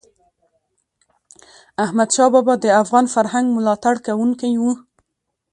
[1.83, 4.63] احمدشاه بابا د افغان فرهنګ ملاتړ کوونکی و.